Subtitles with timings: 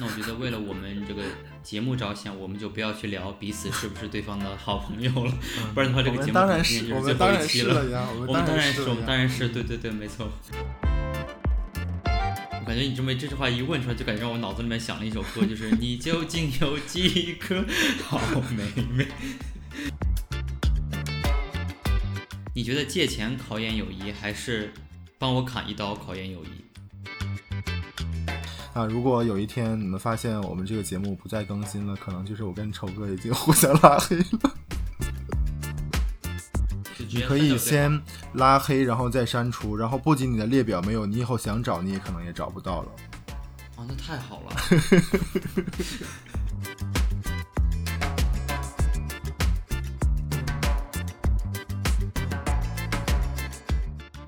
[0.00, 1.22] 那我觉得为了我们这个
[1.62, 5.32] 节目着想，我们就不要去聊彼此是不是对方的好朋友了，
[5.74, 7.84] 不然的话这个节目当然今天是，我就是最后一期了。
[7.84, 10.32] 是，我我们们当然是，我们当然是，对对对，没错。
[12.04, 17.62] 我感觉你这么这句话一问出来，就感觉让我脑子里面想了一首歌，就是你究竟有几颗
[18.02, 18.18] 好
[18.56, 19.06] 妹妹？
[22.54, 24.72] 你觉得借钱考验友谊，还是
[25.18, 26.69] 帮我砍一刀考验友谊？
[28.72, 34.54] 啊，如果有一天你们发现我们这个节目不再更新了，可能就是我跟丑哥已经 互相拉黑了。
[37.08, 38.00] 你可以先
[38.34, 42.92] 拉黑，然后再删除，然后不仅你的列表没有，你以后想找你也可能也找不到了。
[43.74, 44.52] 啊，那太好了。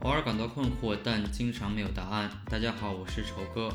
[0.01, 2.29] 偶尔感到困惑，但经常没有答案。
[2.51, 3.73] 大家好，我是仇哥。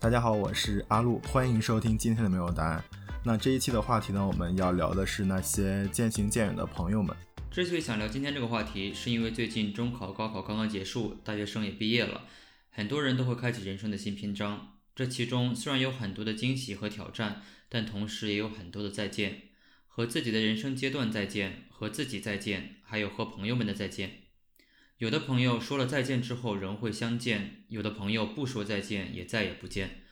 [0.00, 2.84] 大家好，我是阿路，欢迎收听今天的没有答案。
[3.24, 7.16] 那这一期的话题呢，我们要聊的是那些渐行渐远的朋友们。
[7.50, 12.26] 之所以想聊今天这个话题，是因为最近中考、高考刚刚结束，大学生也毕业了，
[12.70, 14.74] 很多人都会开启人生的新篇章。
[14.94, 19.42] 这其中虽然有很多的惊喜和挑战，但同时也有很多的再见，
[19.86, 24.23] 和自己的人生阶段再见，和自己再见，还有和朋友们的再见。
[24.98, 30.02] 有的朋友说了再见之后仍会相见，有的朋友不说再见也再也不见。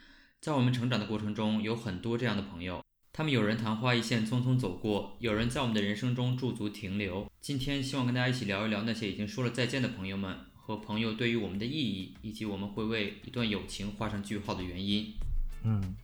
[0.41, 7.31] 在我们成长的过程中，有很多这样的朋友，他们有人昙花一现匆匆走过，有人在我们的人生中驻足停留。
[7.41, 15.15] 今天希望跟大家一起聊一聊那些已经说了再见的朋友们和朋友对于我们的意义，以及我们会为一段友情画上句号的原因。
[15.63, 15.95] 嗯，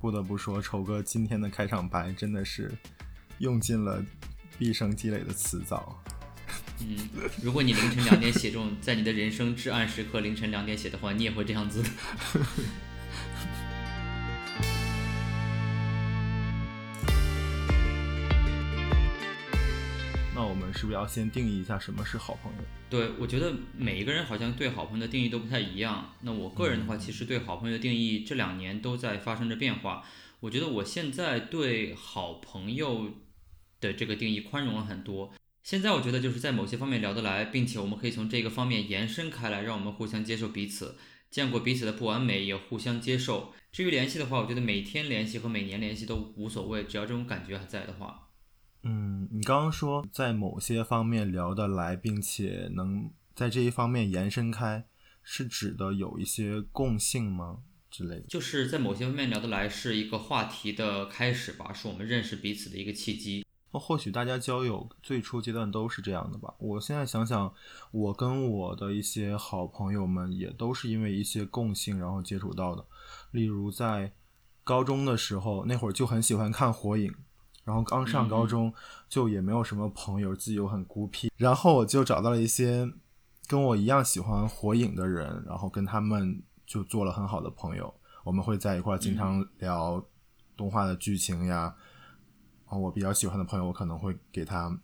[0.00, 2.72] 不得不说，丑哥今天的开场白真的是
[3.40, 4.02] 用尽了
[4.58, 6.02] 毕生积累的词藻。
[6.84, 6.98] 嗯，
[7.42, 11.88] 如果你凌晨两点写这种在你的人生至暗时刻凌晨两点写的话，你也会这样子的。
[20.34, 22.58] 那我们是不是要先定义一下什么是好朋友？
[22.90, 26.12] 对，我觉得每一个人好像对好朋友的定义都不太一样。
[26.22, 30.02] 那我个人的话，其实对好朋友的定义这两年都在发生着变化。
[30.40, 33.12] 我觉得我现在对好朋友
[33.80, 35.32] 的这个定义宽容了很多。
[35.62, 40.96] 现在我觉得就是在某些方面聊得来，并且我们可以从这个方面延伸开来，让我们互相接受彼此，
[41.30, 43.52] 见过彼此的不完美，也互相接受。
[43.70, 48.28] 至于联系的话，我觉得每天联系和每年联系都无所谓，只要这种感觉还在的话。
[48.82, 54.84] 嗯，你刚刚说在某些方面聊得来，并且能在这一方面延伸开，
[55.22, 57.58] 是指的有一些共性吗
[57.88, 58.26] 之类的？
[58.28, 63.46] 就是在某些方面聊得来，是一个话题的开始吧，是我们认识彼此的一个契机。
[63.72, 66.54] 那或许大家交友最初阶段都是这样的吧。
[66.58, 67.52] 我现在想想，
[67.90, 72.84] 我跟我的一些好朋友们也都是因为一些共性然后接触到的。
[73.30, 74.12] 例如在
[74.62, 77.10] 高中的时候，那会儿就很喜欢看《火影》，
[77.64, 78.72] 然后刚上高中
[79.08, 82.88] 就也没有什么朋友，自己又很孤僻，然后我就找到了一些
[83.46, 87.92] 跟我一样喜欢《火影》的人，然后跟他们就做了很好的朋友。
[88.22, 90.04] 我们会在一块儿经常聊
[90.56, 91.74] 动画的剧情呀。
[92.72, 94.74] 然后我比较喜欢的朋友，我可能会给他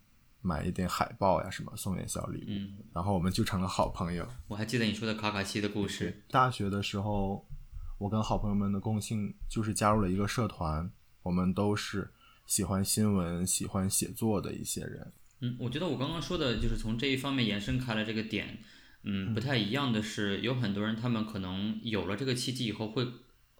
[0.42, 4.28] 买一点海报呀，什么送点小礼物，嗯，然后我们就成了好朋友。
[4.46, 6.22] 我还记得你说的卡卡西的故事。
[6.30, 7.48] 大学的时候，
[7.96, 10.90] 我跟好朋友们的共性就是加入了一个社团，
[11.22, 12.12] 我们都是
[12.44, 15.10] 喜欢新闻、喜欢写作的一些人。
[15.40, 18.58] 嗯，我觉得我刚刚说的就是从这一方面延伸开了这个点，
[19.04, 23.06] 嗯，不太一样的是，有很多人他们可能有了这个契机以后会。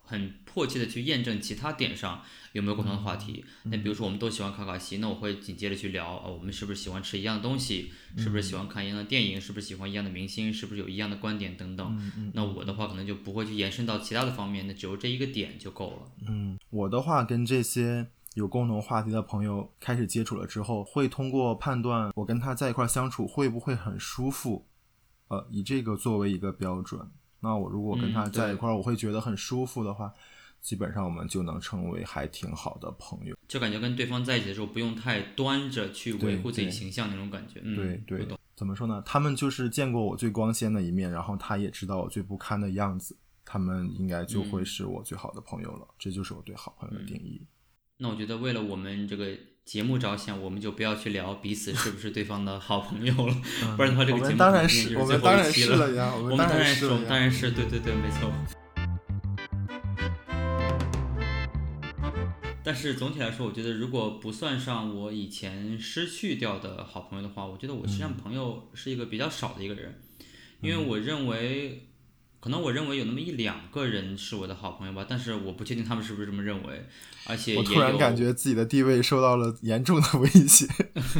[0.08, 3.44] 很迫切的去验证其他点上有没有共同的话题。
[3.64, 7.92] 那比如说我们都喜欢卡卡西，那我会紧接着去聊，呃，我们是不是喜欢吃一样的东西？
[8.16, 9.38] 是不是喜欢看一样的电影？
[9.38, 10.50] 是不是喜欢一样的明星？
[10.52, 12.32] 是不是有一样的观点等等？
[12.32, 16.12] 那我的话可能就不会去延伸到其他的方面，那只有这一个点就够了。
[16.26, 24.66] 嗯，我的话跟这些有共同话题的朋友开始接触了之后，会通过判断我跟他在一块相处会不会很舒服，
[25.28, 27.10] 呃，以这个作为一个标准。
[27.40, 30.12] 那我如果跟他在一块儿，我会觉得很舒服的话，
[30.60, 33.36] 基本上我们就能成为还挺好的朋友。
[33.46, 37.60] 就感觉跟对方在一起的时候，不用太端着去维护自己形象那种感觉。
[37.62, 37.76] 嗯，
[38.06, 38.38] 对对。
[38.56, 39.00] 怎么说呢？
[39.06, 45.86] 他们就是见过我最光鲜的一面，然后他也知道我最不堪的样子，他们应该就会是我最好的朋友了。
[45.96, 47.40] 这就是我对好朋友的定义。
[47.96, 49.28] 那我觉得为了我们这个
[49.68, 53.36] 节目着想，我们就不要去聊彼此是不是对方的好朋友了，
[53.76, 55.76] 不然的话这个节目当然是， 就最后我们当然一期了。
[55.76, 56.94] 是了呀，我我们当然是，我。
[56.94, 58.32] 们当然是，对对对，没错。
[62.64, 70.00] 但是总体来说，我觉得如果不算上我以前失去掉的好朋友的话，我觉得我实际上朋友是一个比较少的一个人，
[70.62, 71.87] 因为我认为
[72.48, 76.88] 可能我认为有那么一两个人是我的好朋友吧，但是我不确定他们是不是这么认为，
[77.26, 80.66] 而且我突然感觉自己的地位受到了严重的威胁。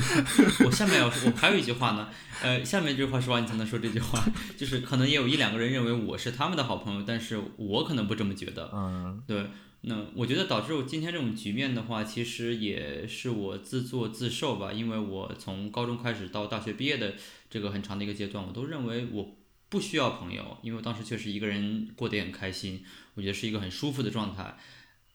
[0.65, 2.09] 我下面要说，我还有一句话呢，
[2.41, 4.25] 呃，下面这句话说完你才能说这句话，
[4.57, 8.71] 就是可能也有一两个人认为我是他们的好朋友，但是我可能不这么觉得。
[8.73, 9.51] 嗯，对，
[9.83, 17.17] 那我觉得导致我今天这种局面的话，其实也是我自作自受吧，因为我从高中开始到大学毕业的
[17.51, 19.35] 这个很长的一个阶段，我都认为我。
[19.69, 22.85] 不需要朋友，因为我当时确实一个人过得很开心，
[23.15, 24.57] 我觉得是一个很舒服的状态。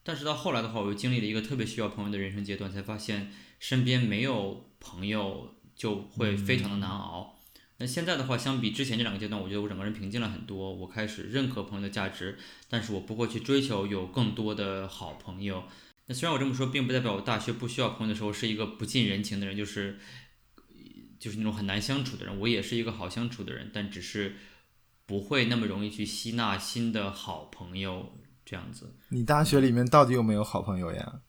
[0.04, 7.40] 但是到后来的话，我又经历了一个特别需要朋友的人生阶段，才发现身边没有朋友就会非常的难熬。
[7.78, 10.72] 那现在的话，相比之前这两个阶段，我觉得我整个人平静了很多。
[10.72, 12.38] 我开始认可朋友的价值，
[12.70, 15.64] 但是我不会去追求有更多的好朋友。
[16.06, 20.00] 那虽然我这么说，并不代表我大学不需要朋友的时候是一个不近人情的人，就是。
[21.24, 24.36] 就是那种很难相处的人，我也是一个好相处的人，但只是
[25.06, 28.12] 不会那么容易去吸纳新的好朋友
[28.44, 28.98] 这样子。
[29.08, 31.22] 你大学里面到底有没有好朋友呀？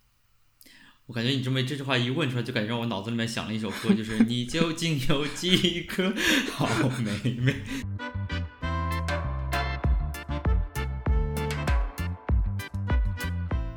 [1.07, 6.13] 我感觉你这么这句话一问出来，就感觉让我脑子里面想了一首歌，就是 你究竟有几个
[6.51, 6.67] 好
[6.99, 7.55] 妹妹？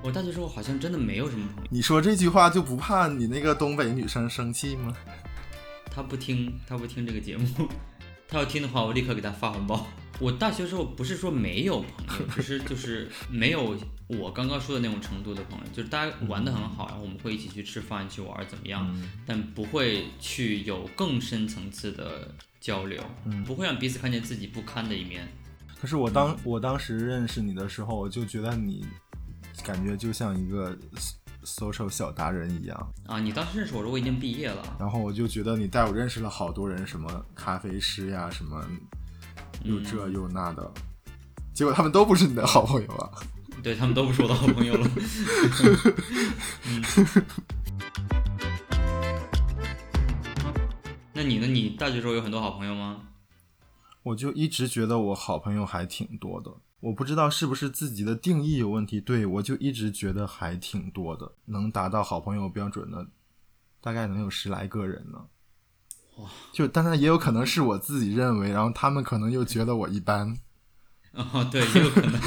[0.01, 1.69] 我大学时候好像真的没有什么朋友。
[1.69, 4.97] 你说这句话就不怕你那个东北女生生气吗？
[5.97, 7.67] 他不听，他不听这个节目。
[8.29, 9.87] 他要听的话，我立刻给他发红包。
[10.19, 18.95] 我大学时候不是说没有朋友， 只是就是没有我刚刚说的那种程度的朋友，就是大家玩的很好，然后我们会一起去吃饭、去玩怎么样，
[19.25, 23.03] 但不会去有更深层次的交流，
[23.43, 25.27] 不会让彼此看见自己不堪的一面。
[25.81, 28.85] 可是我当我当时认识你的时候，我就觉得你
[29.63, 30.77] 感觉就像一个。
[31.47, 33.19] Social 小达人一样啊！
[33.21, 38.61] 你当时认识我时候我已经毕业了，然后我就觉得你带我认识了好多人，什么咖啡师呀，什么
[39.63, 40.69] 又这又那的，
[41.53, 43.09] 结果他们都不是你的好朋友啊！
[43.63, 44.87] 对他们都不是我的好朋友了。
[51.13, 51.47] 那你呢？
[51.47, 53.01] 你大学时候有很多好朋友吗？
[54.03, 56.51] 我就一直觉得我好朋友还挺多的。
[56.79, 63.07] 我不知道是不是自己的定义有问题，对我就一直觉得还挺多的，能达到好朋友标准的，
[63.81, 65.25] 大概能有十来个人呢。
[66.17, 66.29] 哇！
[66.53, 70.37] 就当然也有可能是我自己认为，然后他们可能又觉得我一般。
[71.13, 72.21] 哦，对，也有可能。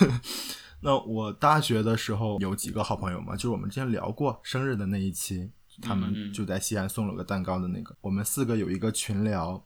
[0.80, 5.50] 那我大学的时候有几个好朋友嘛，就是我们之前聊过生日的那一期，
[5.82, 7.94] 他们就在西安送了个蛋糕的那个。
[8.00, 9.62] 我们四个有一个群聊，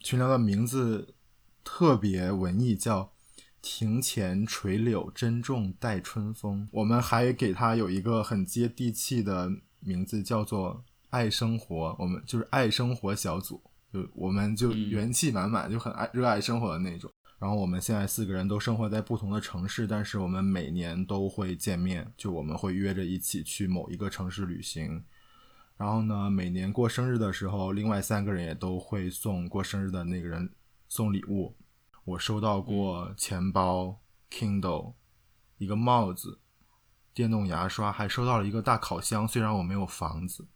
[0.00, 1.14] 群聊的名字
[1.62, 3.12] 特别文艺，叫。
[3.60, 6.68] 庭前垂柳珍重待春风。
[6.72, 9.50] 我们还给他有一个很接地气的
[9.80, 11.96] 名字，叫做“爱生活”。
[11.98, 13.62] 我们就是爱生活小组，
[13.92, 17.10] 就我们就元气满满，就很爱热爱生活的那种。
[17.38, 25.04] 然后我们现在四个人都生活在不同的城市，但是我们每年都会见面，就我们会约着一起去某一个城市旅行。
[25.76, 30.50] 然后呢，每年过生日的时候，另外三个人也都会送过生日的那个人
[30.88, 31.54] 送礼物。
[32.08, 34.00] 我收到过钱包、
[34.30, 34.94] Kindle、
[35.58, 36.40] 一个帽子、
[37.12, 39.28] 电动牙刷，还收到了一个大烤箱。
[39.28, 40.48] 虽然我没有房子，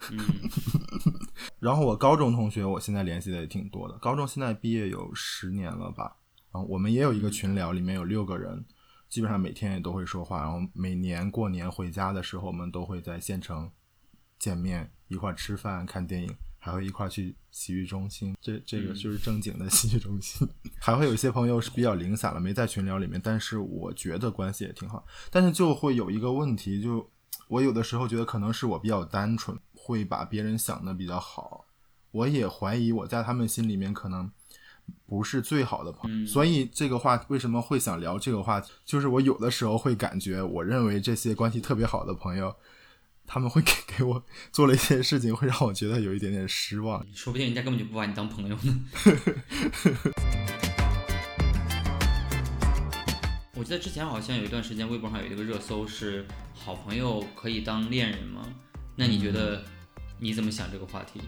[1.60, 3.98] 然后我高中同学，我现在联系的也挺多的。
[3.98, 6.16] 高中现在毕业有十年了吧？
[6.50, 8.64] 然后我们也有一个群聊，里面有六个人，
[9.10, 10.40] 基本上每天也都会说话。
[10.40, 13.70] 然后每年过年回家的时候，我们都会在县城
[14.38, 16.34] 见面，一块吃饭、看电影。
[16.62, 20.46] 还会一块去洗浴中心，这这个就是正经的 洗浴中心。
[20.78, 25.04] 还会有一些朋友是比较零散了，没在群聊里面，但是我觉得关系也挺好。
[25.30, 27.10] 但是就会有一个问题，就
[27.48, 31.64] 我有的时候觉得可能是我比较单纯，会把别人想的比较好。
[32.10, 34.30] 我也怀疑我在他们心里面可能
[35.06, 36.26] 不是最好的朋友。
[36.26, 42.54] 所以这个话为什么会想聊这个话题，就是我有的时候会感觉，我认为这些关系特别好的朋友。
[43.32, 44.20] 他们会给给我
[44.50, 47.06] 做了一些事情，会让我觉得有一点点失望。
[47.14, 48.80] 说不定人家根本就不把你当朋友呢。
[53.54, 58.44] 我记得之前好像有一段时间，微博上有一个热搜是“好朋友可以当恋人吗？”
[58.96, 59.62] 那你觉得
[60.18, 61.20] 你怎么想这个话题？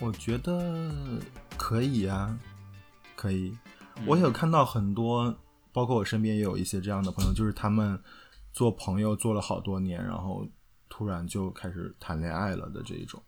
[0.00, 1.20] 我觉得
[1.58, 2.34] 可以啊，
[3.14, 3.54] 可以。
[4.06, 5.36] 我有看到很多，
[5.70, 8.00] 包括我身边也有一些这样的朋友，就是他们。
[8.56, 10.48] 做朋友做了好多年，然后
[10.88, 13.22] 突然就开始谈恋爱了的这一种，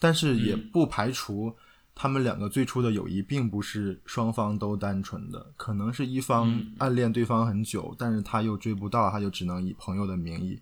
[0.00, 1.54] 但是也不排除
[1.94, 10.60] 他们两个最初的友谊并不是双方都单纯的，可能是一方暗恋对方很久，但是他又追不到，他就只能以朋友的名义，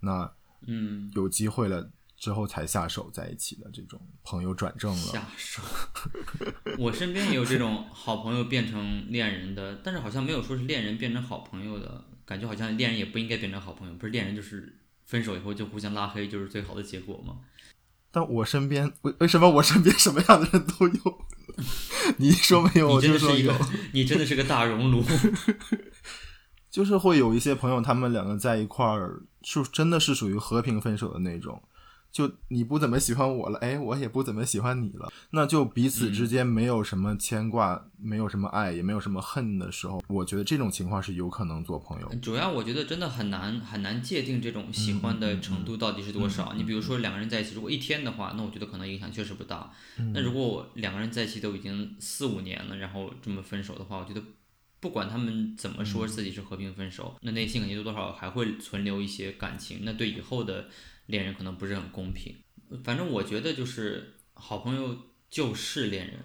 [0.00, 0.30] 那
[0.66, 4.98] 嗯，有机会了之后才下手在一起的这种朋友转正了。
[4.98, 5.62] 下手，
[6.76, 14.74] 我身边也有这种好朋友变成恋人的，但是好像没有说是恋人变成好朋友的感觉，好像恋人也不应该变成好朋友，不是恋人就是
[15.04, 17.40] 分手以后就互相拉黑，就是最好的结果吗？
[18.10, 21.18] 但我身边为为什么我身边什么样的人都有？
[22.16, 23.54] 你一说没有，我就说有。
[23.92, 25.04] 你真的是个大熔炉。
[26.70, 31.62] 就是会有一些朋友，他们两个在一块儿，是真的是属于和平分手的那种。
[32.12, 42.14] 就你不怎么喜欢我了，哎，我也不怎么喜欢你了，那就彼此之间没有什么牵挂，没有什么爱，也没有什么恨的时候，我觉得这种情况是有可能做朋友。
[42.20, 46.52] 主要我觉得真的很难很难界定这种喜欢的程度到底是多少。
[46.54, 49.72] 你比如说两个人在一起，如果一天的话，那我觉得可能影响确实不大。
[50.12, 54.22] 那如果两个人在一起都已经四五年了，然后这么分手的话，我觉得
[54.80, 59.78] 不管他们怎么说自己是和平分手，那内心肯定多少还会存留一些感情。
[59.84, 60.66] 那对以后的。
[61.12, 62.34] 恋人可能不是很公平，
[62.82, 64.96] 反正我觉得就是好朋友
[65.28, 66.20] 就是恋人，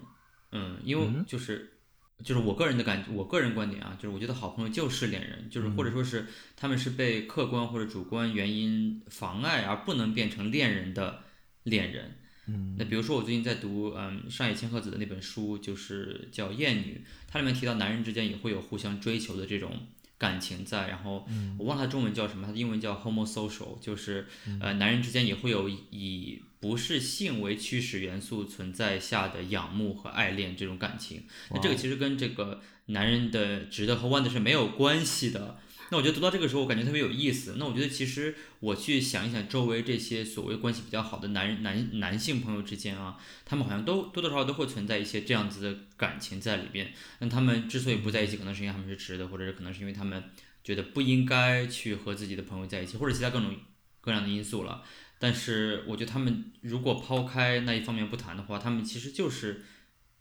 [0.53, 1.79] 嗯，因为就是
[2.24, 6.25] 就是我个人的感，我个人观点啊，就是我觉得好朋友就是恋人，就是或者说是
[6.56, 11.24] 他们是被客观或者主观原因妨碍而不能变成恋人的
[11.63, 12.20] 恋人。
[12.48, 19.88] 嗯，那比如说我最近在读嗯上野千鹤子的那本书，就是叫《艳女》，它里面提到男人之间也会有互相追求的这种。
[20.18, 24.28] 感情在，然后我忘了它中文叫什么，它的英文叫 homosocial，就是
[24.60, 31.24] 呃男人之间也会有以不是性为驱使元素存在下的仰慕和爱恋这种感情。
[31.52, 35.60] 那这个其实跟这个男人的直的和弯的是没有关系的。
[35.89, 37.56] 那我觉得读到这个时候，我感觉特别有意思。
[37.58, 46.91] 那我觉得其实我去想一想，周围这些所谓关系比较好的男人、男男性朋友之间啊，他们好像都多多少少都会存在一些这样子的感情在里边。
[47.20, 50.22] 那他们之所以不在一起，可能是因为他们是直的，或者是可能是因为他们
[50.62, 53.56] 觉得不应该去和自己的朋友在一起，或者其他各种
[54.01, 54.84] 各样的因素了。
[55.20, 59.63] 但是我觉得他们如果抛开那一方面不谈的话，他们其实就是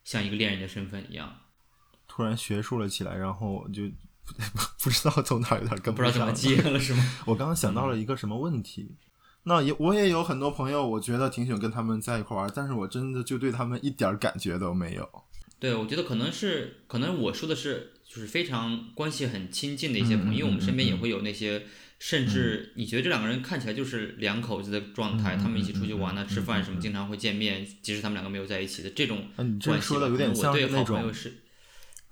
[0.04, 1.40] 像一个恋人的身份一样。
[2.06, 3.90] 突然学术了起来，然后就。
[4.82, 7.04] 不知道从哪有点跟不知道怎么接了是吗？
[7.26, 8.94] 我刚刚想到了一个什么问题，
[9.44, 15.08] 那也我也有很多朋友，我觉得挺喜欢跟他们在一块玩，但是我真的就对他们一点感觉都没有。
[15.58, 21.64] 对，我觉得可能是可能我说的是就是非常关系很亲近的一些朋友，因为我们身边也会有那些，
[21.98, 29.26] 甚至你觉得这两个人看起来就是两口子的状态，他们一起出去玩啊、吃饭什么，经常会见面，即使他们两个没有在一起的这种
[29.64, 31.12] 关系，有点像那种。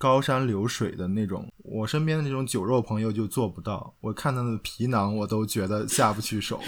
[0.04, 3.96] 高山流水的那种，我身边的那种酒肉朋友就做不到。
[4.02, 6.60] 我看他的皮囊，我都觉得下不去手，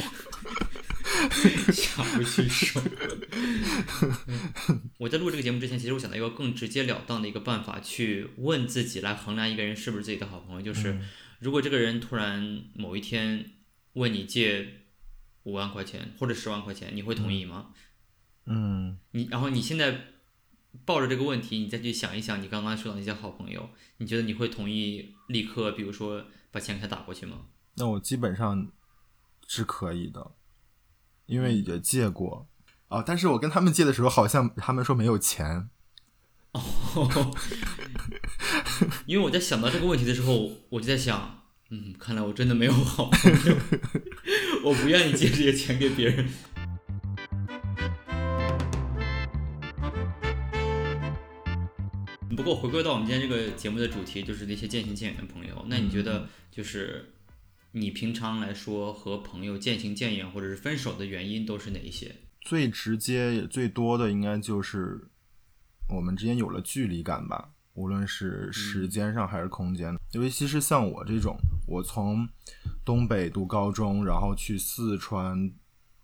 [1.70, 2.80] 下不去手。
[4.98, 10.98] 我在录这个节目之前，其实我想到一个更直截了当的一个办法，去问自己来衡量一个人是不是自己的好朋友，就是
[11.38, 13.50] 如果这个人突然某一天
[13.92, 14.66] 问你借
[15.42, 17.66] 五万块钱或者十万块钱，你会同意吗？
[18.46, 20.15] 嗯，你然后你现在。
[20.84, 27.38] 抱着这个问题，你再去想一想，你刚刚说的那些好朋友，你觉得你会同意立刻，比如说把钱给他打过去吗？
[27.74, 28.70] 那我基本上
[29.46, 30.32] 是可以的，
[31.26, 32.48] 因为也借过
[32.88, 33.02] 啊。
[33.02, 35.68] 但是我跟他们借的时候，好像他们说没有钱。
[36.52, 37.34] 哦，
[39.04, 43.56] 因为我在想到这个问题的时候，我就在想，嗯，看来我真的没有好朋友，
[44.64, 46.26] 我不愿意借这些钱给别人。
[52.36, 55.64] 不过回归到我们今天这个节目的主题，就是那些渐行渐远的朋友。
[55.68, 57.14] 那你觉得，就是
[57.72, 62.14] 你平常来说和朋友渐行渐远或者是分手的原因都是哪一些？
[62.42, 65.08] 最直接也最多的应该就是
[65.88, 69.96] 我们之间有了距离感吧，无论是时间上还是空间。
[70.12, 72.28] 尤其是像我这种，我从
[72.84, 75.50] 东北读高中，然后去四川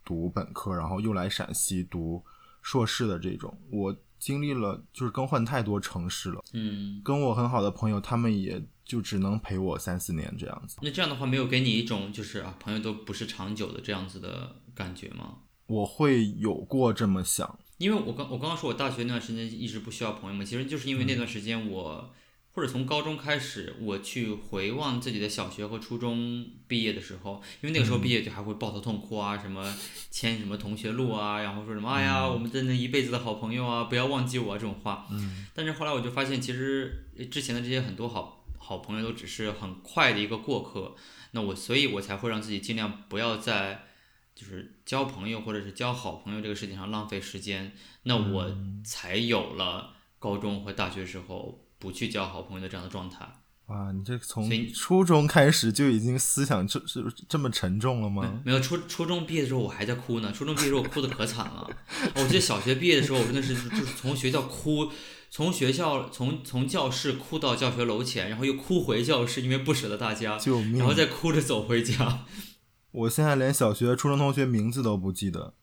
[0.02, 2.24] 读本科，然后又来陕西读
[2.62, 3.94] 硕士的这种，我。
[4.22, 10.78] 经历了就是更换太多城市了，嗯，跟我很好的朋友，他们也就只能陪我三四年这样子。
[10.80, 15.38] 那这样的话，没有给你一种就是啊，朋友都不是长久的这样子的感觉吗？
[15.66, 22.14] 我会有过这么想，因为我刚我刚刚说我大学那段时间一直不需要朋友嘛，其实就是因为那段时间我。
[22.54, 29.74] 或者从高中开始，我去回望自己的小学和初中毕业的时候，因为那个时候毕业就还会抱头痛哭啊，什么
[30.10, 35.06] 签什么同学录啊，然后说什么哎呀，我们真的一辈子的好朋友啊，不要忘记我啊这种话。
[35.10, 35.46] 嗯。
[35.54, 40.94] 但是后来我就发现，其实之前的这些很多好好朋友都只是很快的一个过客。
[41.30, 43.86] 那我所以，我才会让自己尽量不要在
[44.34, 47.74] 就是交朋友或者是交好朋友这个事情上浪费时间。
[48.02, 48.54] 那我
[48.84, 51.66] 才有了高中和大学时候。
[51.82, 53.28] 不去交好朋友的这样的状态，
[53.66, 58.40] 哇，你这从初中开始就已经思想这是这么沉重了吗？
[58.44, 61.68] 没有初初中毕业的时候我还在哭呢，初中毕业的时候我哭的可惨了。
[62.14, 64.92] 我记得小学毕业的时候，我真的是就是从学校哭，
[65.28, 70.78] 从学校从从教室哭到教学楼前，然后又哭回教室，因为不舍得大家，救命！
[70.78, 72.26] 然后再哭着走回家。
[72.92, 75.54] 我现在连小学、初中同学名字都不记得，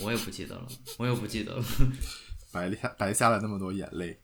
[0.00, 0.66] 我也不记得了，
[0.98, 1.64] 我也不记得了，
[2.52, 4.20] 白下白下了那么多眼泪。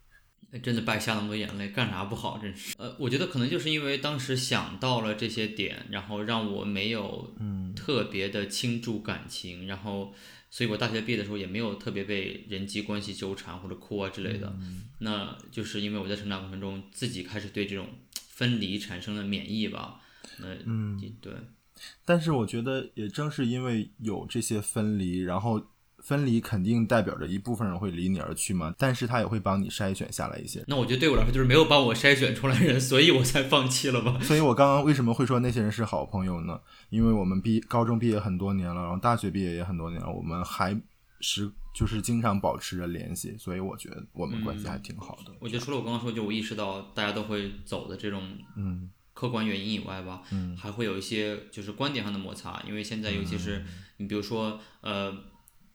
[0.61, 2.39] 真的白下那么多眼泪，干啥不好？
[2.39, 2.75] 真是。
[2.79, 10.15] 呃，我觉得可能就是因为当时想到了这些点，然后让我没有嗯特别的倾注感情，然后，
[10.51, 14.55] 所以我大学毕业的时候也没有特别被人际关系纠缠或者哭啊之类的。
[14.99, 20.01] 那就是因为我在成长过程中自己开始对这种分离产生了免疫吧。
[20.39, 21.33] 那嗯，对，
[22.05, 25.67] 但是我觉得也正是因为有这些分离，然后
[26.03, 30.65] 分离肯定代表着一部分人会离你而去嘛，但是他也会帮你筛选下来一些。
[30.67, 34.19] 那我觉得对我来说就是没有帮我筛选出来人，所以我才放弃了吧。
[34.23, 36.61] 所以我刚刚为什么会说那些人是好朋友呢？
[36.91, 40.79] 因为我们毕高中毕业很多年了，然后大学毕业也很多年了，我们还
[41.21, 45.33] 是就是经常保持着联系，所以我觉得我们关系还挺好的。
[45.39, 53.65] 我觉得除了我刚刚说，就我意识到大家都会走的这种嗯客观原因以外吧，嗯还会有一些就是观点上的摩擦，因为现在尤其是
[53.99, 55.15] 你比如说呃，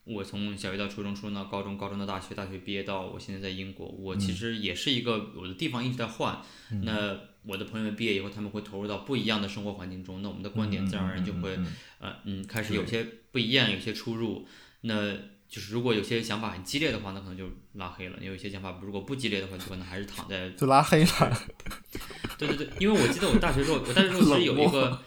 [0.08, 6.40] 我从小学到初中，初中到高中，高中到大学，大学毕业到我现在在英国，我其实也是一个我的地方一直在换。
[6.82, 14.46] 那我的朋友们毕业以后，他们会投入到不一样的生活环境中，那我们的观点自然而然就会嗯嗯嗯呃嗯开始有些不一样，有些出入。
[14.82, 15.12] 那
[15.48, 21.46] 就是如果有些想法很激烈的话，那可能就拉黑了；有一些想法如果不激烈的话，就可能还是躺在就拉黑了。
[22.38, 25.02] 对对对，因为我记得我大学时候，我大学时候其实有一个，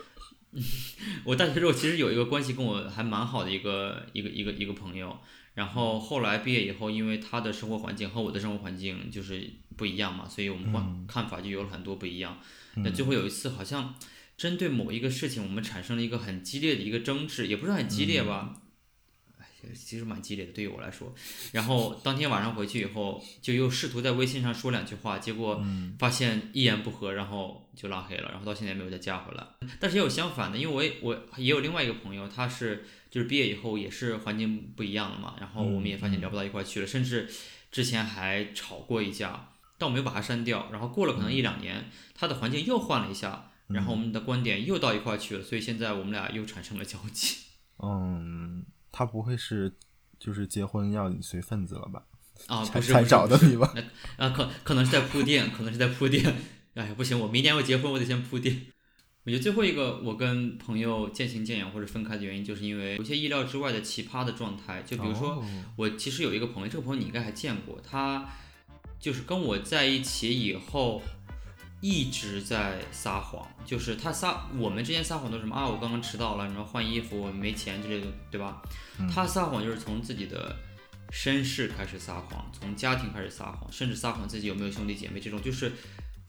[1.24, 5.18] 我大学时候其实有一个关系跟我还蛮好的一个一个一个一个朋友，
[5.54, 12.40] 然后后来毕业以后，因为他的生活环境和我的生活环境就是不一样嘛，所以我们观看法就有了很多不一样。
[12.76, 13.96] 那最后有一次好像
[14.38, 18.54] 针对某一个事情，我们产生了一个很激烈的一个争执，也不是很激烈吧。
[18.56, 18.61] 哎
[19.76, 21.14] 其实蛮激烈的，对于我来说。
[21.52, 25.64] 然后当天晚上回去以后，就又试图在微信上说两句话，结果
[26.00, 29.46] 发现一言不合，然后就拉黑了，然后到现在没有再加回来。
[29.80, 37.30] 但是也有相反的，因为我也我也有另外一个朋友，他是就是毕业以后也是环境不一样了嘛，然后我们也发现聊不到一块儿去了，甚至
[37.72, 40.70] 之前还吵过一架，但我没有把他删掉。
[40.72, 47.38] 然后过了可能一两年，他的环境又换了一下，然后我们的观点又到一块儿去了，所以现在我们俩又产生了交集。
[47.84, 49.74] 嗯，他不会是
[50.20, 52.04] 就是结婚要你随份子了吧？
[52.48, 53.74] 啊，才才不是不是不是找的你吧？
[54.18, 56.26] 啊，可可能是在铺垫，可能是在铺垫。
[56.74, 58.68] 哎呀，不行，我明年要结婚，我得先铺垫。
[59.24, 64.82] 我觉得最后一个我跟朋友渐行渐远或者分开的原因，就是因为有些意料之外的奇葩的状态。
[64.82, 68.28] 就比如说，哦我其实有一个朋友，这个朋友你应该还见过，他
[69.00, 71.04] 就是跟我在一起以后
[71.82, 78.62] 一直在撒谎，就是他撒我们之间撒谎都是什么啊，我刚刚迟到了，然后换衣服，我没钱之类的，对吧？
[79.12, 80.56] 他撒谎就是从自己的
[81.12, 85.72] 身世开始撒谎，从家庭开始撒谎，甚至撒谎自己有没有兄弟姐妹，这种就是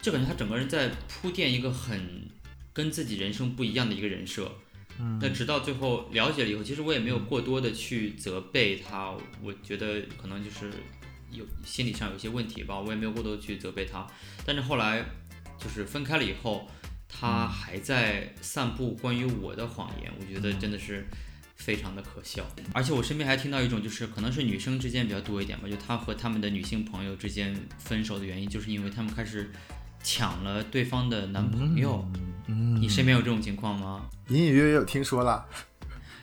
[0.01, 2.29] 就感觉他整个人在铺垫一个很
[2.73, 4.51] 跟自己人生不一样的一个人设。
[4.99, 10.71] 嗯那直到最后了解了以后，其实我也没有过多的去责备他，我觉得可能就是
[11.31, 14.07] 有心理上有一些问题吧，我也没有过多去责备他。
[14.45, 15.03] 但是后来
[15.59, 16.69] 就是分开了以后，
[17.09, 21.07] 他还在散布关于我的谎言，我觉得真的是
[21.57, 22.47] 非常的可笑。
[22.73, 29.51] 而且我身边还听到一种，就是可能是女生之间比较多一点吧，就他和他们的女性朋友之间分手的原因，就是因为他们开始
[30.03, 32.11] 抢了对方的男朋友。
[32.49, 34.09] 嗯，你身边有这种情况吗？
[34.29, 35.47] 隐隐约约有听说了。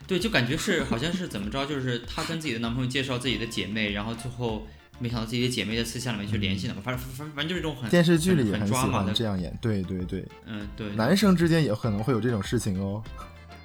[0.05, 4.67] 对，就感觉是好像是怎么着，就是她跟自己的男朋友介绍自己的姐妹，然后最后
[4.99, 13.01] 没想到自己的姐妹在私下里面去联系他们，反正反正反正就是这种很电视剧里也很很喜欢这样演，对对对，嗯，对，男生之间也可能会有这种事情哦。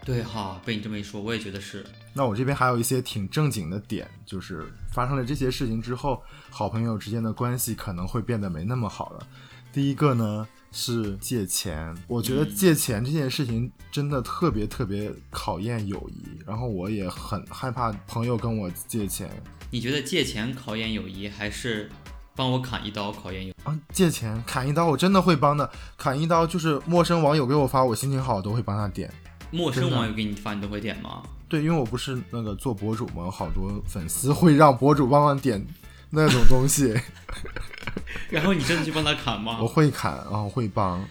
[0.04, 9.26] 对哈，被你这么一说，我也觉得是，那我这边还有一些挺正经的点，就是发生了这些事情之后，好朋友之间的关系可能会变得没那么好了。
[9.72, 19.30] 第一个呢是借钱，我觉得借钱这件事情真的特别特别考验友谊，然后我也很害怕朋友跟我借钱
[19.70, 21.88] 你觉得借钱考验友谊，还是
[22.34, 23.54] 帮我砍一刀考验友谊？
[23.62, 29.08] 啊，借钱砍一刀我真的会帮的，砍一刀就是陌生网友给我发，我心情好我都会帮他点。
[29.52, 31.22] 陌生网友给你发，你都会点吗？
[31.48, 35.64] 对，因为我不是那个做博主嘛，有好多粉丝会让博主帮忙点
[36.10, 36.92] 那种东西，
[38.30, 39.66] 然后你真的去帮他砍吗我？
[39.66, 41.04] 会砍，啊，我会帮。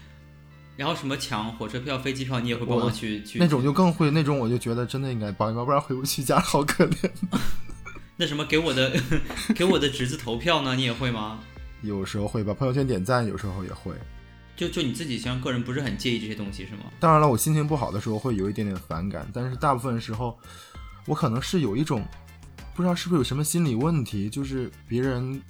[0.76, 7.10] 然后什么抢火车票、飞机票，你也会帮我忙去去那种就更会，那种我就觉得真的应该帮一帮，不然回不去家好可怜。
[8.18, 8.92] 那什么给我的
[9.56, 10.76] 给我的侄子投票呢？
[10.76, 11.40] 你也会吗？
[11.82, 13.94] 有时候会吧朋友圈点赞，有时候也会。
[14.56, 16.84] 就就你自己像个人不是很介意这些东西是吗？
[17.00, 20.38] 当然了，我心情不好的时候会有一点点反感，但是大部分时候，
[21.06, 22.06] 我可能是有一种
[22.76, 25.42] 不知道是不是有什么心理问题，就是别人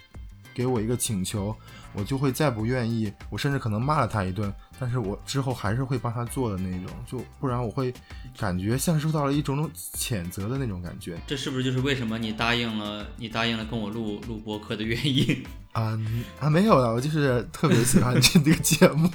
[0.53, 1.55] 给我一个请求，
[1.93, 7.93] 我就会再不愿意，我甚至可能骂了他一顿，但是我之后还是会帮他做的那种，就不然我会
[8.37, 11.17] 感觉像受到了一种种谴责的那种感觉。
[11.25, 15.43] 这是不是就是为什么你答应了你答应了跟我录录播客的原因？
[15.73, 15.99] 啊
[16.39, 19.09] 啊，没有了，我就是特别喜欢这个节目，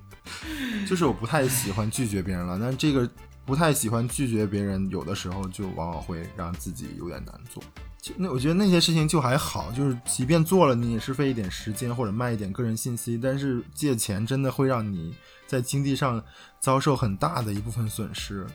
[0.86, 3.08] 就是我不太喜欢拒绝别人了，但这个
[3.46, 7.62] 不太喜欢拒绝别人，有的时候就往往会让自己有点难做。
[8.02, 15.14] 就那我觉得那些事情就还好，就是即便做了，你也是费一点时间或者卖一点个人信息，但是借钱真的会让你
[15.46, 16.22] 在经济上
[16.58, 18.46] 遭受很大的一部分损失，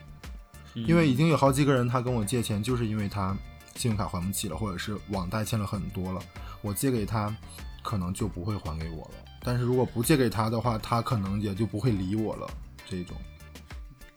[0.74, 3.38] 因为已经有好几个人他跟我借钱，就是因为他
[3.76, 6.20] 信用卡还不起了，或者是网贷欠了很多了，
[6.62, 7.36] 我借给他，
[7.84, 9.12] 可能就不会还给我了。
[9.44, 12.48] 但是如果不借给他的话，他可能也就不会理我了。
[12.88, 13.16] 这种，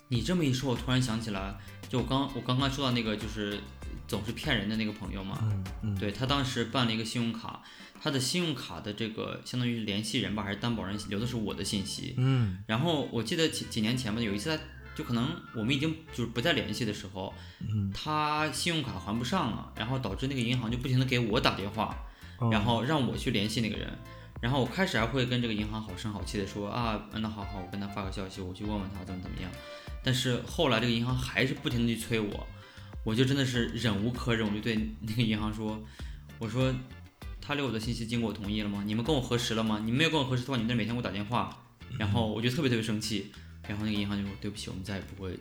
[0.08, 1.54] 你这么一说，我突然想起来，
[1.86, 3.60] 就我刚我刚刚说到那个就是
[4.06, 7.62] 总是骗人的那个朋友嘛，嗯嗯，对他当时办了一个信用卡，
[8.00, 12.14] 他的信用卡的这个相当于是联系人吧，还是担保人留的是我的信息。
[12.16, 14.62] 嗯然后我记得几几年前吧，有一次他
[14.94, 21.96] 就可能我们已经就是不再联系的时候，嗯，他信用卡还不上了，然后导致那个银行就不停的给我打电话，
[22.40, 23.90] 嗯然后让我去联系那个人。
[24.40, 29.50] 然后我开始还会跟这个银行好声好气的说啊，那好好，我跟他发个消息，我去问问他怎么怎么样。
[30.04, 32.46] 但是后来这个银行还是不停的去催我，
[33.04, 35.80] 我就真的是忍无可忍，我就对那个银行说，
[36.38, 36.74] 我说
[37.40, 38.82] 他留我的信息经过我同意了吗？
[38.86, 39.80] 你们跟我核实了吗？
[39.84, 41.56] 你们没有跟我核实的话，你们每天给我打电话，
[41.98, 43.32] 然后我就特别特别生气。
[43.66, 45.38] 然后那个银行就说对不起，我们再也不会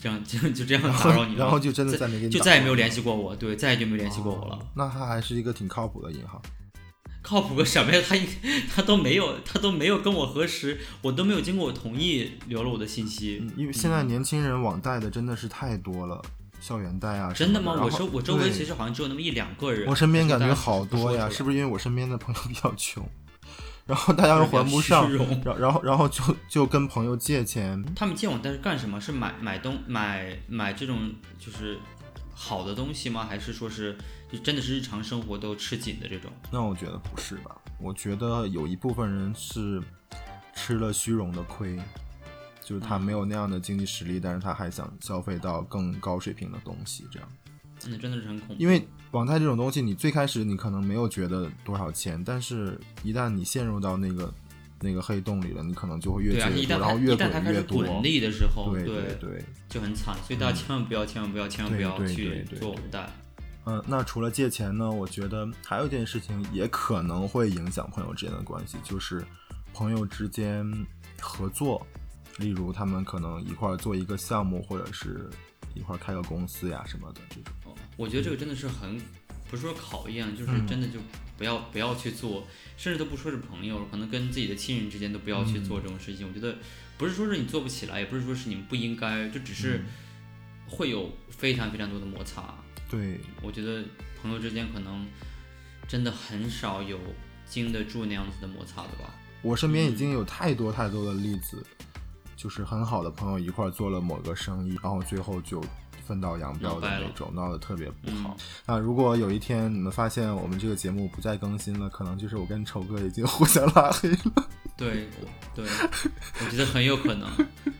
[0.00, 1.40] 这样就就这样打扰你了。
[1.40, 4.54] 然后就真的再就再也没有联系过我，对，再也就没有联系过我了。
[4.54, 6.40] 哦那他还是一个挺靠谱的银行。
[7.22, 8.02] 靠谱个什么呀？
[8.08, 8.26] 他一
[8.74, 13.38] 他都没有，他都没有跟我核实，我都没有经过我同意留了我的信息。
[13.42, 16.22] 嗯因为现在年轻人网贷的真的是太多了，
[16.60, 17.80] 校园贷啊真的吗？
[17.82, 19.88] 我周我周围其实好像只有那么一两个人。
[19.88, 23.04] 我身边感觉好多呀，是不是因为我身边的朋友比较穷，
[23.86, 25.10] 然后大家又还不上
[25.44, 29.00] 然然后然后就就跟朋友借钱，他们借网贷是干什么？
[29.00, 31.78] 是买买东买买这种就是
[32.34, 33.26] 好的东西吗？
[33.28, 33.96] 还是说是
[34.30, 36.30] 就真的是日常生活都吃紧的这种？
[36.52, 37.56] 那我觉得不是吧？
[37.78, 39.82] 我觉得有一部分人是
[40.54, 41.78] 吃了虚荣的亏，
[42.70, 47.28] 就是他没有那样的经济实力，但是他还想消费到更高水平的东西，这样。
[47.88, 48.54] 那真的是很恐怖。
[48.62, 54.32] 因为网贷这种东西，你最开始你可能没有觉得多少钱，但是一旦你陷入到那个
[54.80, 57.82] 那个黑洞里了，你可能就会越借越多，然后越滚越多。
[57.82, 59.44] 滚利的时候，对对对。
[59.68, 60.14] 就很惨。
[60.24, 63.10] 所以大家千万不要，千万不要，千万不要去做网贷。
[63.66, 69.24] 嗯，那除了借钱呢，我觉得还有一件事情也可能会影响朋友之间的关系，就是
[69.74, 70.64] 朋友之间
[71.20, 71.84] 合作，
[72.38, 75.28] 例如他们可能一块儿做一个项目，或者是
[75.74, 77.52] 一块儿开个公司呀什么的这种。
[77.64, 78.98] 哦我觉得这个真的是很，
[79.50, 80.98] 不是说考验，就是嗯真的就
[81.36, 82.46] 不要不要去做，
[82.78, 86.26] 甚至都不说是朋友，可能跟自己的亲人之间都不要去做这种事情。
[86.26, 86.56] 我觉得
[86.96, 89.84] 不是说是你做不起来，也不是说是你们不应该，就只是
[90.66, 92.54] 会有非常非常多的摩擦。
[92.88, 93.84] 对，我觉得
[94.22, 95.06] 朋友之间可能
[95.86, 96.98] 真的很少有
[97.46, 99.14] 经得住那样子的摩擦的吧。
[99.42, 101.62] 我身边已经有太多太多的例子，
[102.40, 105.62] 就是很好的朋友一块儿做了某个生意，然后最后就
[106.06, 108.34] 分道扬镳的那种，闹得特别不好。
[108.38, 114.48] 嗯那如果有一天你们发现我们这个节目不再更新了，可能就是我跟丑哥已经 互相拉黑了。
[114.74, 115.06] 对，
[115.54, 115.66] 对，
[116.42, 117.28] 我觉得很有可能，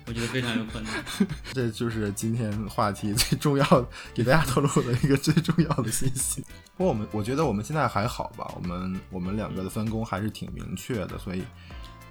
[0.06, 0.92] 我觉得非常有可能。
[1.54, 6.44] 这就是今天话题最重要的，给大家透露的一个最重要的信息。
[6.76, 11.42] 不过我们我觉得我们现在还好吧，我们我们两个的分工还是挺明确的，所以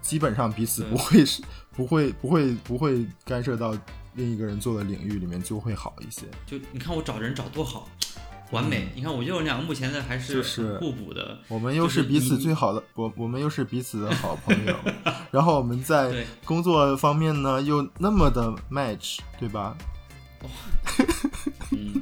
[0.01, 3.77] 基本上彼此不会是不会不会不会干涉到
[4.15, 6.23] 另一个人做的领域里面，就会好一些。
[6.45, 7.87] 就你看我找人找多好，
[8.51, 8.89] 完美。
[8.95, 10.41] 你看我觉得我们两个目前的还是
[10.79, 11.39] 互补的。
[11.47, 14.75] 我们又是彼此最好的，我我们又是彼此的好朋友，
[15.31, 19.77] 然后我们在工作方面呢又那么的 match，对吧？
[21.71, 22.01] 嗯，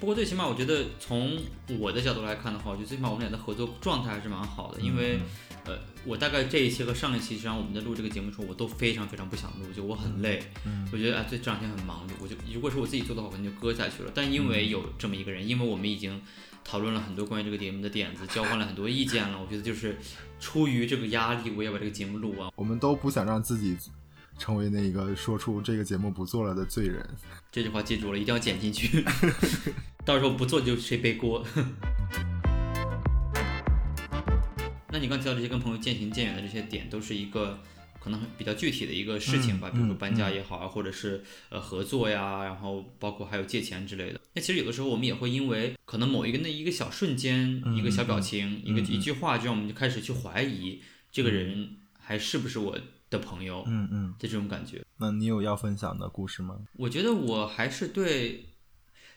[0.00, 1.38] 不过最起码我觉得从
[1.78, 5.20] 我的角度来看的话，我觉得最起码我们俩的合作状态还是蛮好的，因为。
[5.68, 14.10] 呃，我大概这一期和上一期，实际上我们在录这个节目的时候，我都非常非常不想录，就我很累，嗯我觉得啊，这这两天很忙，我就如果是我自己做的话，我可能就搁下去了。
[14.14, 16.18] 但因为有这么一个人，因为我们已经
[16.64, 19.98] 讨论了很多关于这个节目的点子，交换了很多意见了，我觉得就是
[20.40, 22.50] 出于这个压力，我要把这个节目录完。
[22.56, 23.76] 我们都不想让自己
[24.38, 27.06] 成为那个说出这个节目不做了的罪人。
[27.52, 29.04] 这句话记住了，一定要剪进去，
[30.06, 31.44] 到时候不做就谁背锅。
[34.98, 37.60] 你刚提到这些跟朋友渐行渐远的这些点，都是一个
[38.00, 44.20] 可能比较具体的一个事情吧，嗯比如说嗯搬家也好啊，或者是呃合作呀，然后包括还有借钱之类的。
[44.34, 50.80] 那其实有的时候我们也会因为可能某一个那一个小瞬间，嗯一个小表情，一个嗯一句话，就让我们就开始去怀疑
[51.10, 52.78] 这个人还是不是我
[53.10, 54.84] 的朋友嗯嗯的，这种感觉。
[54.98, 56.56] 那你有要分享的故事吗？
[56.74, 58.46] 我觉得我还是对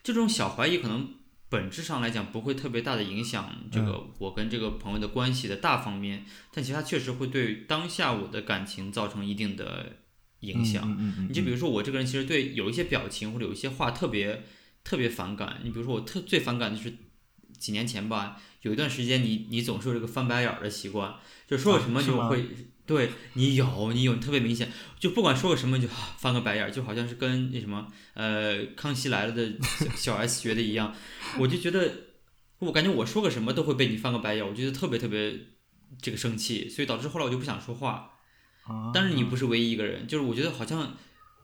[0.04, 1.13] 这种小怀疑，可能
[1.52, 9.98] 本质上来讲不会特别大的影响这嗯个我跟这个朋友的关系的大方面，但其实它确实会对当下我的感情造成一定的
[10.40, 10.90] 影响。
[10.90, 14.46] 嗯嗯嗯，你就比如说我这个人，其实对有一些表情或者有一些话特别
[14.86, 15.60] 特别反感。
[15.62, 16.96] 你比如说我特最反感的就是
[17.60, 22.48] 几年前吧，有一段时间你你总是有这个翻白眼儿的习惯，就说了什么就会、
[22.91, 29.54] 对你有你有特别明显，就不管说个什么就啊翻个白眼儿，就好像是跟那什么呃康熙来了的
[29.95, 30.93] 小小 S 学的一样，
[31.39, 31.89] 我就觉得
[32.60, 35.39] 我感觉我说个什么都会被你翻个白眼儿，我觉得特别特别
[36.01, 38.12] 这个生气，所以导致后来我就不想说话。
[38.63, 38.91] 啊。
[38.93, 40.95] 但是你不是唯一一个人，就是我觉得好像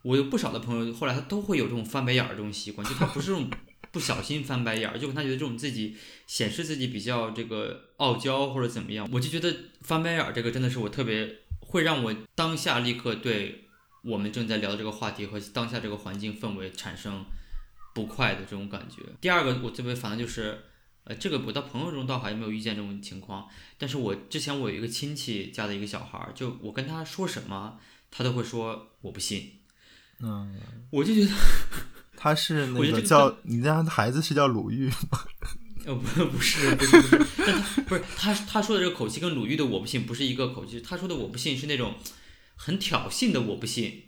[0.03, 3.49] 我有不少的朋友，后来他都会有这种翻白眼儿这种习惯，就他不是这种
[3.91, 5.95] 不小心翻白眼儿，就他觉得这种自己
[6.25, 13.65] 显示自己比较这个傲娇或者怎么样，我就觉得翻白眼儿这个真的是我特别会让我当下立刻对
[14.03, 17.25] 我们正在聊的这个话题和当下这个环境氛围产生
[17.93, 19.03] 不快的这种感觉。
[19.21, 20.63] 第二个我特别烦的就是。
[21.09, 23.47] 呃，这个我到朋友中倒还没有遇见这种情况，
[23.77, 27.79] 但是我之前我有一个亲戚家的一个小孩儿，就我跟他说什么，
[28.11, 29.53] 他都会说我不信，
[30.19, 31.31] 嗯，我就觉得
[32.17, 35.23] 他是那个叫你家的孩子是叫鲁豫吗？
[35.85, 41.95] 呃不不是不是不是，但他不是他他说的这个口气跟鲁豫的我不信不是一个口气，他说的我不信是那种
[42.55, 44.03] 很挑衅的我不信。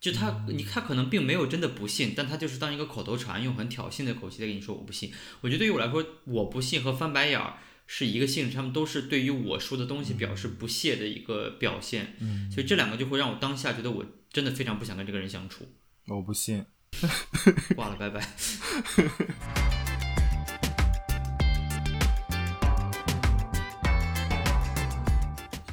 [0.00, 5.10] 就他，你他可能并没有真的不信，但他就是当一个口头禅，用很挑衅的口气在跟你说我不信。
[5.40, 7.54] 我觉得对于我来说，我不信和翻白眼儿
[7.86, 12.16] 是一个性质，他们都是对于我说的东西表示不屑的一个表现。
[12.20, 15.66] 嗯，所以这两个就会让我当下觉得我真的非常不想跟这个人相处。
[16.08, 16.66] 我不信。
[17.76, 18.24] 挂了，拜拜。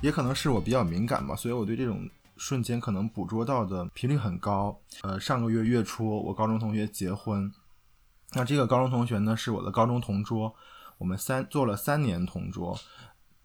[0.02, 4.76] 也可能是我比较敏感吧，所以我对这种瞬间可能捕捉到的频率很高。
[5.04, 7.54] 呃，上个月月初，我高中同学结婚，
[8.32, 10.56] 那这个高中同学呢是我的高中同桌，
[10.98, 12.76] 我们三做了三年同桌，